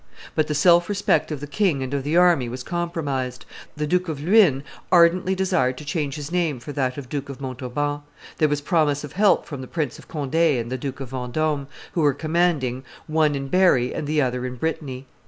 [0.33, 3.45] But the self respect of the king and of the army was compromised;
[3.77, 7.39] the Duke of Luynes ardently desired to change his name for that of Duke of
[7.39, 8.01] Montauban;
[8.39, 11.67] there was promise of help from the Prince of Conde and the Duke of Vendome,
[11.91, 15.05] who were commanding, one in Berry and the other in Brittany.